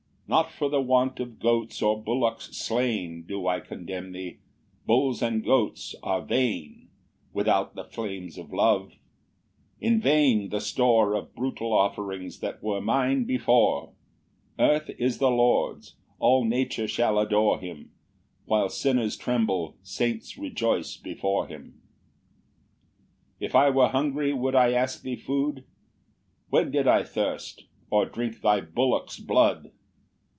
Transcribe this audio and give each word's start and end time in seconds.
8 0.31 0.33
"Not 0.33 0.49
for 0.53 0.69
the 0.69 0.79
want 0.79 1.19
of 1.19 1.39
goats 1.39 1.81
or 1.81 2.01
bullocks 2.01 2.55
slain 2.55 3.23
"Do 3.27 3.47
I 3.47 3.59
condemn 3.59 4.13
thee; 4.13 4.37
bulls 4.85 5.21
and 5.21 5.43
goats 5.43 5.93
are 6.03 6.21
vain 6.21 6.87
"Without 7.33 7.75
the 7.75 7.83
flames 7.83 8.37
of 8.37 8.53
love; 8.53 8.93
in 9.81 9.99
vain 9.99 10.47
the 10.47 10.61
store 10.61 11.15
"Of 11.15 11.35
brutal 11.35 11.73
offerings 11.73 12.39
that 12.39 12.63
were 12.63 12.79
mine 12.79 13.25
before:" 13.25 13.91
Earth 14.57 14.89
is 14.97 15.17
the 15.17 15.29
Lord's; 15.29 15.95
all 16.17 16.45
nature 16.45 16.87
shall 16.87 17.19
adore 17.19 17.59
him; 17.59 17.91
While 18.45 18.69
sinners 18.69 19.17
tremble, 19.17 19.75
saints 19.83 20.37
rejoice 20.37 20.95
before 20.95 21.47
him. 21.47 21.81
9 23.41 23.41
"If 23.41 23.53
I 23.53 23.69
were 23.69 23.89
hungry, 23.89 24.31
would 24.31 24.55
I 24.55 24.71
ask 24.71 25.01
thee 25.01 25.17
food? 25.17 25.65
"When 26.47 26.71
did 26.71 26.87
I 26.87 27.03
thirst, 27.03 27.65
or 27.89 28.05
drink 28.05 28.39
thy 28.39 28.61
bullocks 28.61 29.19
blood? 29.19 29.71